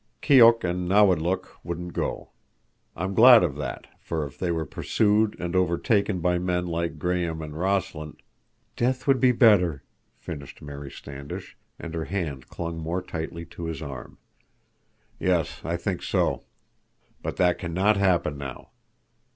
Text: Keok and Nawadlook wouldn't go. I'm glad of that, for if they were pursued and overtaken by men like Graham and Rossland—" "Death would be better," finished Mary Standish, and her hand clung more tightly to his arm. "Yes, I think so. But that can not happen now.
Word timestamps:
Keok 0.23 0.63
and 0.63 0.89
Nawadlook 0.89 1.57
wouldn't 1.63 1.93
go. 1.93 2.31
I'm 2.95 3.13
glad 3.13 3.43
of 3.43 3.55
that, 3.57 3.85
for 3.99 4.25
if 4.25 4.35
they 4.39 4.49
were 4.49 4.65
pursued 4.65 5.39
and 5.39 5.55
overtaken 5.55 6.21
by 6.21 6.39
men 6.39 6.65
like 6.65 6.97
Graham 6.97 7.39
and 7.43 7.55
Rossland—" 7.55 8.19
"Death 8.75 9.05
would 9.05 9.19
be 9.19 9.31
better," 9.31 9.83
finished 10.17 10.59
Mary 10.59 10.89
Standish, 10.89 11.55
and 11.77 11.93
her 11.93 12.05
hand 12.05 12.47
clung 12.49 12.79
more 12.79 13.03
tightly 13.03 13.45
to 13.45 13.65
his 13.65 13.83
arm. 13.83 14.17
"Yes, 15.19 15.61
I 15.63 15.77
think 15.77 16.01
so. 16.01 16.45
But 17.21 17.35
that 17.37 17.59
can 17.59 17.71
not 17.75 17.95
happen 17.95 18.39
now. 18.39 18.71